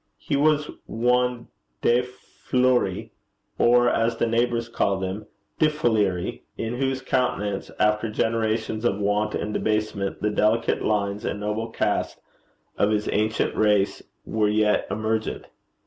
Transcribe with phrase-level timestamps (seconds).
[0.17, 1.47] He was one
[1.83, 3.11] De Fleuri,
[3.59, 5.27] or as the neighbours called him,
[5.59, 11.69] Diffleery, in whose countenance, after generations of want and debasement, the delicate lines and noble
[11.69, 12.17] cast
[12.79, 15.45] of his ancient race were yet emergent.